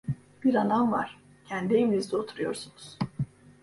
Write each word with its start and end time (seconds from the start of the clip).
Bir 0.43 0.55
anan 0.55 0.91
var, 0.91 1.19
kendi 1.45 1.73
evinizde 1.75 2.17
oturuyorsunuz… 2.17 2.97